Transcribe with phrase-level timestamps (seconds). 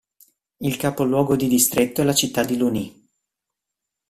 [0.61, 3.07] Il capoluogo di distretto è la città di Louny.